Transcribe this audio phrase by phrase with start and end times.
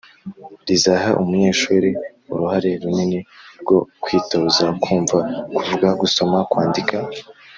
[0.67, 1.89] rizaha umunyeshuri
[2.33, 3.19] uruhare runini
[3.61, 5.17] rwo kwitoza kumva,
[5.55, 6.97] kuvuga, gusoma, kwandika,